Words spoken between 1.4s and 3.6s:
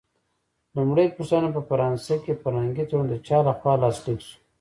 په فرانسه کې فرهنګي تړون د چا له